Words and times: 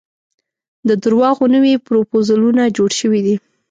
د 0.87 0.89
درواغو 1.03 1.45
نوي 1.55 1.73
پرفوزلونه 1.85 2.63
جوړ 2.77 2.89
شوي 2.99 3.21
دي. 3.27 3.35